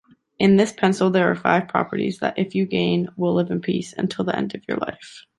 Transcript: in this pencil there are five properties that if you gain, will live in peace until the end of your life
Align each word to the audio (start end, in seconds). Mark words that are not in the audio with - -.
in 0.39 0.57
this 0.57 0.73
pencil 0.73 1.11
there 1.11 1.29
are 1.29 1.35
five 1.35 1.67
properties 1.67 2.17
that 2.21 2.39
if 2.39 2.55
you 2.55 2.65
gain, 2.65 3.07
will 3.17 3.35
live 3.35 3.51
in 3.51 3.61
peace 3.61 3.93
until 3.95 4.25
the 4.25 4.35
end 4.35 4.55
of 4.55 4.61
your 4.67 4.77
life 4.77 5.25